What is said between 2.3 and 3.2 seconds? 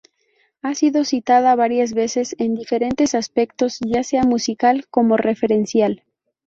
en diferentes